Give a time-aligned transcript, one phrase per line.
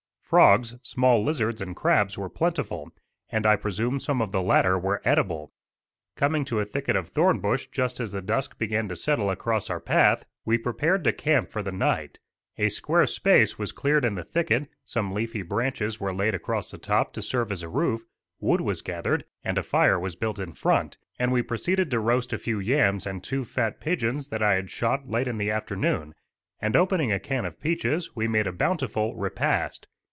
[0.31, 2.91] Frogs, small lizards and crabs were plentiful,
[3.31, 5.51] and I presume some of the latter were edible.
[6.15, 9.69] Coming to a thicket of thorn bush just as the dusk began to settle across
[9.69, 12.21] our path, we prepared to camp for the night.
[12.57, 16.77] A square space was cleared in the thicket, some leafy branches were laid across the
[16.77, 18.05] top to serve as a roof,
[18.39, 22.31] wood was gathered, and a fire was built in front; and we proceeded to roast
[22.31, 26.15] a few yams and two fat pigeons that I had shot late in the afternoon;
[26.61, 29.89] and opening a can of peaches, we made a bountiful repast.